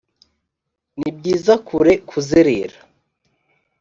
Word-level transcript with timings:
nibyiza 0.99 1.53
kure 1.67 1.93
kuzerera, 2.09 2.77